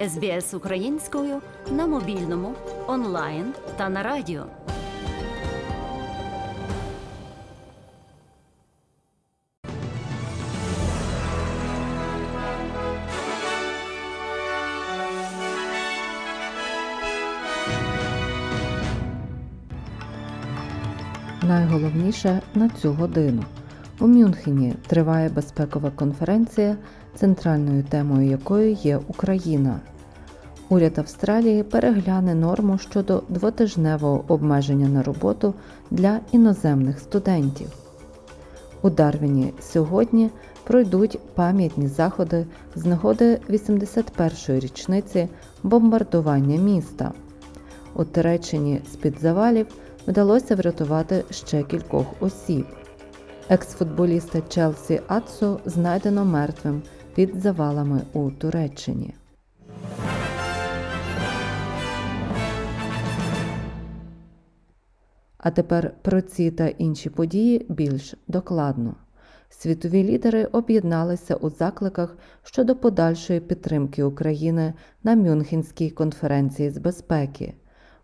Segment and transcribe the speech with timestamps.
[0.00, 2.54] СБС українською на мобільному,
[2.86, 4.44] онлайн та на радіо.
[21.42, 23.44] Найголовніше на цю годину.
[24.00, 26.76] У Мюнхені триває безпекова конференція,
[27.14, 29.80] центральною темою якої є Україна.
[30.68, 35.54] Уряд Австралії перегляне норму щодо двотижневого обмеження на роботу
[35.90, 37.68] для іноземних студентів.
[38.82, 40.30] У Дарвіні сьогодні
[40.64, 45.28] пройдуть пам'ятні заходи з нагоди 81-ї річниці
[45.62, 47.12] бомбардування міста.
[47.94, 49.66] У Туреччині з-під завалів
[50.08, 52.66] вдалося врятувати ще кількох осіб.
[53.48, 56.82] Екс-футболіста Челсі Ацу знайдено мертвим
[57.14, 59.14] під завалами у Туреччині.
[65.38, 68.94] А тепер про ці та інші події більш докладно.
[69.48, 77.54] Світові лідери об'єдналися у закликах щодо подальшої підтримки України на Мюнхенській конференції з безпеки,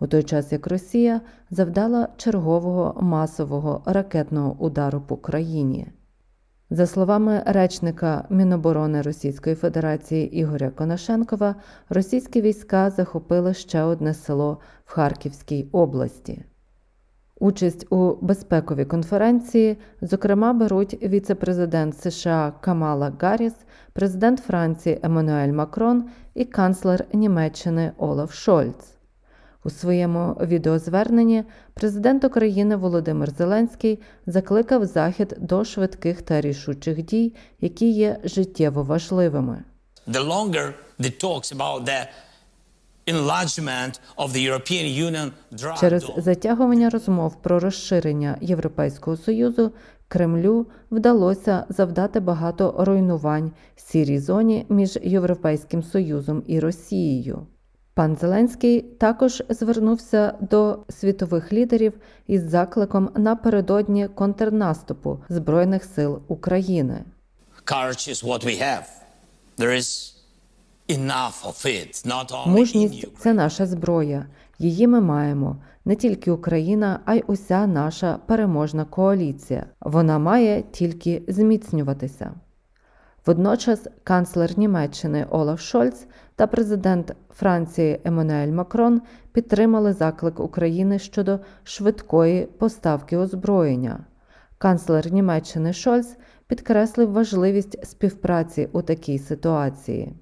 [0.00, 5.86] у той час як Росія завдала чергового масового ракетного удару по країні.
[6.70, 11.54] За словами речника Міноборони Російської Федерації Ігоря Конашенкова,
[11.88, 16.44] російські війська захопили ще одне село в Харківській області.
[17.40, 23.54] Участь у безпековій конференції, зокрема, беруть віце-президент США Камала Гарріс,
[23.92, 26.04] президент Франції Еммануель Макрон
[26.34, 28.97] і канцлер Німеччини Олаф Шольц.
[29.68, 37.90] У своєму відеозверненні президент України Володимир Зеленський закликав Захід до швидких та рішучих дій, які
[37.90, 39.64] є життєво важливими.
[40.06, 42.06] The longer the talks about the
[45.80, 49.72] Через затягування розмов про розширення Європейського союзу
[50.08, 57.46] Кремлю вдалося завдати багато руйнувань сірій зоні між Європейським Союзом і Росією.
[57.98, 61.92] Пан Зеленський також звернувся до світових лідерів
[62.26, 67.04] із закликом напередодні контрнаступу Збройних сил України.
[67.64, 68.84] courage is what we have.
[69.58, 70.14] There is
[70.88, 74.26] enough of it, not only Мужність це наша зброя.
[74.58, 79.66] Її ми маємо не тільки Україна, а й уся наша переможна коаліція.
[79.80, 82.34] Вона має тільки зміцнюватися.
[83.28, 86.06] Водночас канцлер Німеччини Олаф Шольц
[86.36, 89.02] та президент Франції Еммануель Макрон
[89.32, 94.04] підтримали заклик України щодо швидкої поставки озброєння.
[94.58, 96.16] Канцлер Німеччини Шольц
[96.46, 100.12] підкреслив важливість співпраці у такій ситуації.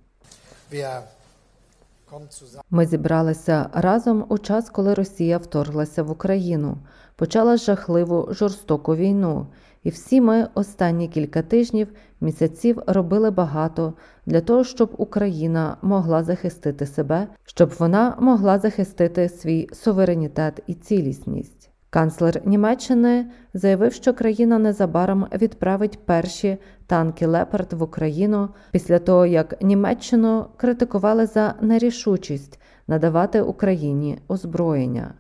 [2.71, 6.79] Ми зібралися разом у час, коли Росія вторглася в Україну,
[7.17, 9.47] почала жахливу жорстоку війну,
[9.83, 13.95] і всі ми останні кілька тижнів, місяців робили багато
[14.27, 21.71] для того, щоб Україна могла захистити себе, щоб вона могла захистити свій суверенітет і цілісність.
[21.91, 29.63] Канцлер Німеччини заявив, що країна незабаром відправить перші танки Лепард в Україну після того, як
[29.63, 35.15] Німеччину критикували за нерішучість надавати Україні озброєння.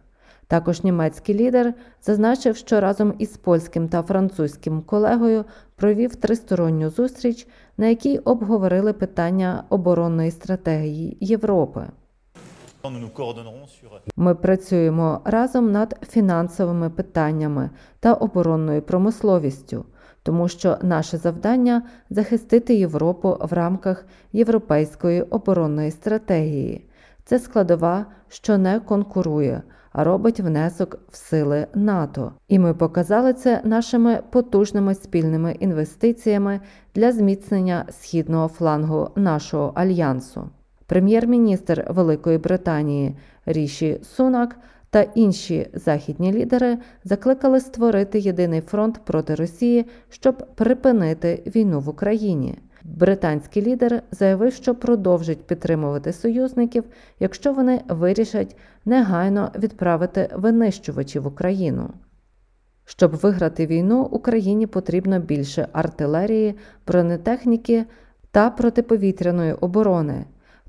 [0.48, 5.44] Також німецький лідер зазначив, що разом із польським та французьким колегою
[5.76, 11.86] провів тристоронню зустріч, на якій обговорили питання оборонної стратегії Європи.
[14.16, 17.70] Ми працюємо разом над фінансовими питаннями
[18.00, 19.84] та оборонною промисловістю,
[20.22, 26.88] тому що наше завдання захистити Європу в рамках європейської оборонної стратегії.
[27.24, 32.32] Це складова, що не конкурує, а робить внесок в сили НАТО.
[32.48, 36.60] І ми показали це нашими потужними спільними інвестиціями
[36.94, 40.50] для зміцнення східного флангу нашого альянсу.
[40.86, 43.16] Прем'єр-міністр Великої Британії
[43.46, 44.56] Ріші Сунак
[44.90, 52.58] та інші західні лідери закликали створити єдиний фронт проти Росії, щоб припинити війну в Україні.
[52.84, 56.84] Британський лідер заявив, що продовжить підтримувати союзників,
[57.20, 61.90] якщо вони вирішать негайно відправити винищувачі в Україну.
[62.84, 66.54] Щоб виграти війну, Україні потрібно більше артилерії,
[66.86, 67.84] бронетехніки
[68.30, 70.24] та протиповітряної оборони.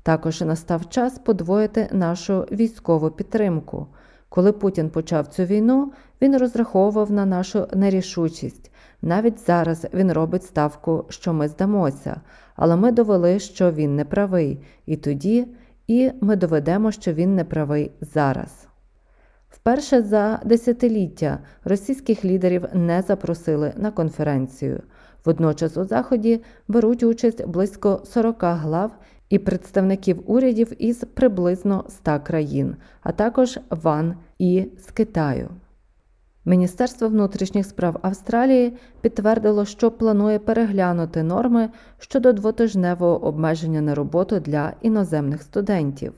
[0.08, 3.86] Також настав час подвоїти нашу військову підтримку.
[4.28, 8.70] Коли Путін почав цю війну, він розраховував на нашу нерішучість.
[9.02, 12.20] Навіть зараз він робить ставку, що ми здамося,
[12.56, 15.46] але ми довели, що він не правий, і тоді
[15.86, 18.68] і ми доведемо, що він не правий зараз.
[19.50, 24.82] Вперше за десятиліття російських лідерів не запросили на конференцію.
[25.24, 28.92] Водночас у заході беруть участь близько 40 глав
[29.30, 35.48] і представників урядів із приблизно 100 країн, а також Ван і з Китаю.
[36.44, 44.72] Міністерство внутрішніх справ Австралії підтвердило, що планує переглянути норми щодо двотижневого обмеження на роботу для
[44.82, 46.12] іноземних студентів.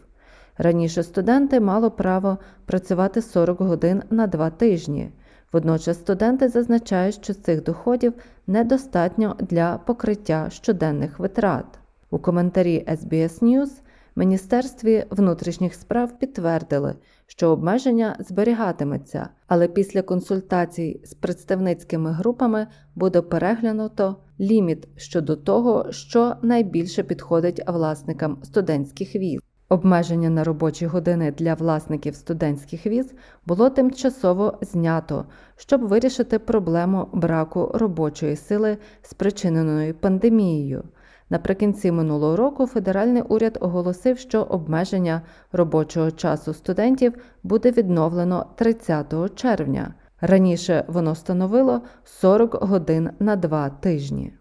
[0.59, 5.11] Раніше студенти мали право працювати 40 годин на два тижні.
[5.53, 8.13] Водночас студенти зазначають, що цих доходів
[8.47, 11.80] недостатньо для покриття щоденних витрат.
[12.13, 13.71] У коментарі SBS News
[14.17, 16.95] Міністерстві внутрішніх справ підтвердили,
[17.27, 26.37] що обмеження зберігатиметься, але після консультацій з представницькими групами буде переглянуто ліміт щодо того, що
[26.43, 29.41] найбільше підходить власникам студентських віз.
[29.69, 33.15] Обмеження на робочі години для власників студентських віз
[33.47, 35.27] було тимчасово знято,
[35.57, 40.85] щоб вирішити проблему браку робочої сили, спричиненої пандемією.
[41.31, 45.23] Наприкінці минулого року федеральний уряд оголосив, що обмеження
[45.53, 49.95] робочого часу студентів буде відновлено 30 червня.
[50.21, 54.33] Раніше воно становило 40 годин на два тижні.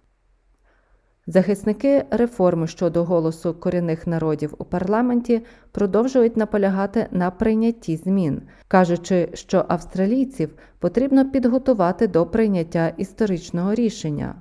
[1.27, 5.41] Захисники реформи щодо голосу корінних народів у парламенті
[5.71, 10.49] продовжують наполягати на прийнятті змін, кажучи, що австралійців
[10.79, 14.35] потрібно підготувати до прийняття історичного рішення.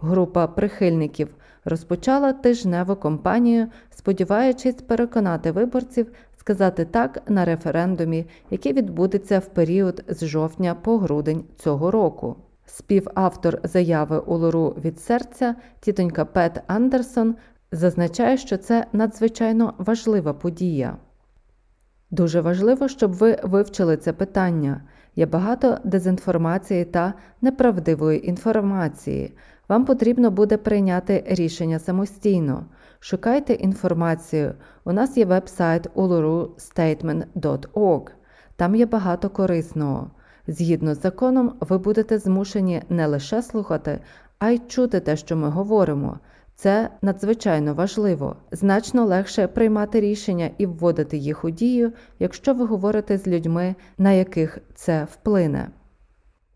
[0.00, 1.28] Група прихильників
[1.66, 6.06] розпочала тижневу кампанію, сподіваючись переконати виборців
[6.46, 12.36] сказати так на референдумі, який відбудеться в період з жовтня по грудень цього року.
[12.66, 17.34] Співавтор заяви Улуру від серця, тітонька Пет Андерсон,
[17.72, 20.96] зазначає, що це надзвичайно важлива подія.
[22.10, 24.82] Дуже важливо, щоб ви вивчили це питання.
[25.16, 29.34] Є багато дезінформації та неправдивої інформації.
[29.68, 32.66] Вам потрібно буде прийняти рішення самостійно.
[33.00, 34.54] Шукайте інформацію.
[34.84, 38.10] У нас є веб-сайт ulurustatement.org.
[38.56, 40.10] Там є багато корисного.
[40.46, 44.00] Згідно з законом, ви будете змушені не лише слухати,
[44.38, 46.18] а й чути те, що ми говоримо.
[46.54, 48.36] Це надзвичайно важливо.
[48.52, 54.12] Значно легше приймати рішення і вводити їх у дію, якщо ви говорите з людьми, на
[54.12, 55.68] яких це вплине.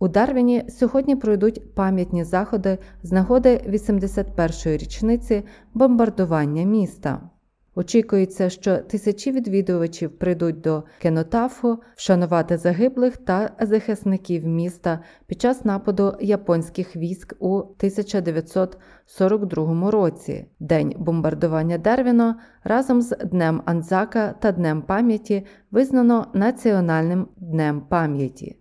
[0.02, 5.42] У Дарвіні сьогодні пройдуть пам'ятні заходи з нагоди 81-ї річниці
[5.74, 7.20] бомбардування міста.
[7.74, 16.14] Очікується, що тисячі відвідувачів прийдуть до кенотафу вшанувати загиблих та захисників міста під час нападу
[16.20, 20.46] японських військ у 1942 році.
[20.60, 28.59] День бомбардування Дарвіно разом з Днем Анзака та Днем пам'яті визнано Національним днем пам'яті.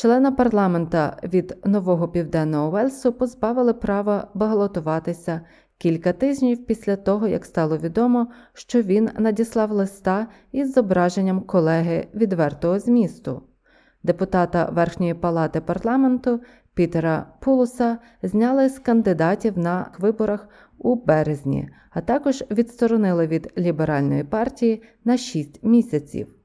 [0.00, 5.40] Члена парламента від Нового Південного Уельсу позбавили права балотуватися
[5.78, 12.78] кілька тижнів після того, як стало відомо, що він надіслав листа із зображенням колеги відвертого
[12.78, 13.42] змісту.
[14.02, 16.40] Депутата Верхньої палати парламенту
[16.74, 20.48] Пітера Пулуса зняли з кандидатів на виборах
[20.78, 26.39] у березні, а також відсторонили від ліберальної партії на 6 місяців.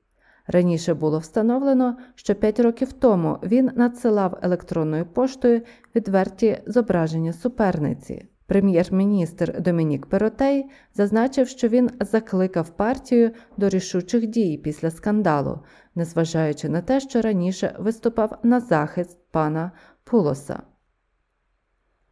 [0.47, 5.61] Раніше було встановлено, що 5 років тому він надсилав електронною поштою
[5.95, 8.25] відверті зображення суперниці.
[8.47, 15.59] Прем'єр-міністр Домінік Перотей зазначив, що він закликав партію до рішучих дій після скандалу,
[15.95, 19.71] незважаючи на те, що раніше виступав на захист пана
[20.03, 20.61] Пулоса.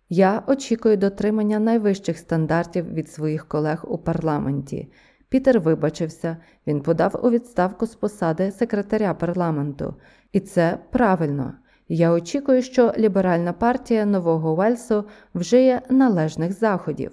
[0.09, 4.91] Я очікую дотримання найвищих стандартів від своїх колег у парламенті.
[5.33, 6.37] Пітер вибачився,
[6.67, 9.95] він подав у відставку з посади секретаря парламенту,
[10.31, 11.53] і це правильно.
[11.87, 15.03] Я очікую, що ліберальна партія Нового Уельсу
[15.35, 17.11] вжиє належних заходів.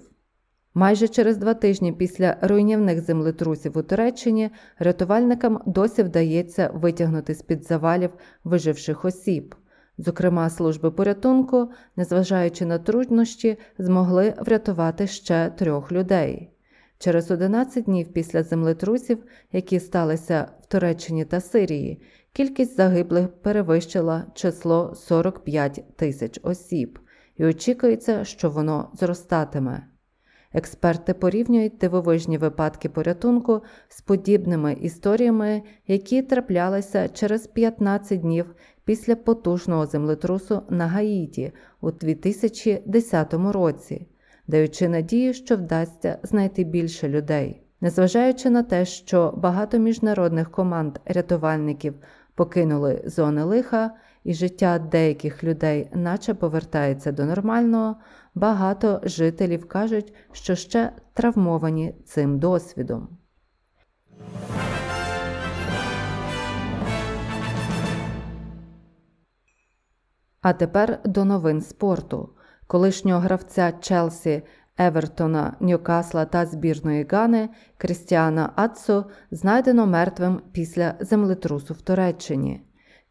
[0.73, 4.49] Майже через два тижні після руйнівних землетрусів у Туреччині
[4.79, 8.09] рятувальникам досі вдається витягнути з під завалів
[8.43, 9.55] виживших осіб.
[9.97, 16.50] Зокрема, служби порятунку, незважаючи на труднощі, змогли врятувати ще трьох людей.
[17.01, 22.01] Через 11 днів після землетрусів, які сталися в Туреччині та Сирії,
[22.33, 26.99] кількість загиблих перевищила число 45 тисяч осіб,
[27.37, 29.87] і очікується, що воно зростатиме.
[30.53, 38.55] Експерти порівнюють дивовижні випадки порятунку з подібними історіями, які траплялися через 15 днів
[38.85, 44.07] після потужного землетрусу на Гаїті у 2010 році.
[44.51, 47.61] Даючи надію, що вдасться знайти більше людей.
[47.81, 51.93] Незважаючи на те, що багато міжнародних команд рятувальників
[52.35, 53.91] покинули зони лиха,
[54.23, 57.95] і життя деяких людей, наче повертається до нормального,
[58.35, 63.17] багато жителів кажуть, що ще травмовані цим досвідом.
[70.41, 72.29] А тепер до новин спорту.
[72.71, 74.41] Колишнього гравця Челсі,
[74.77, 82.61] Евертона, Ньюкасла та збірної Гани Крістіана Аццо знайдено мертвим після землетрусу в Туреччині.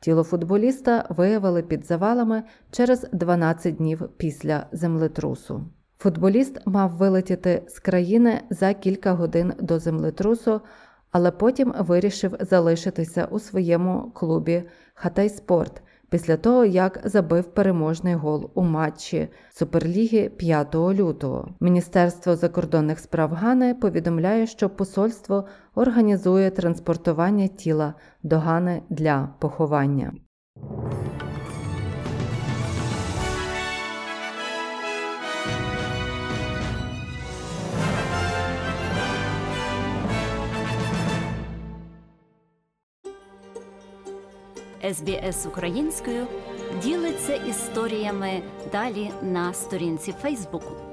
[0.00, 5.64] Тіло футболіста виявили під завалами через 12 днів після землетрусу.
[5.98, 10.60] Футболіст мав вилетіти з країни за кілька годин до землетрусу,
[11.10, 14.62] але потім вирішив залишитися у своєму клубі
[14.94, 21.48] Хатайспорт після того, як забив переможний гол у матчі Суперліги 5 лютого.
[21.60, 30.12] Міністерство закордонних справ Гани повідомляє, що посольство організує транспортування тіла до Гани для поховання.
[44.94, 46.26] СБС українською
[46.82, 48.42] ділиться історіями
[48.72, 50.89] далі на сторінці Фейсбуку.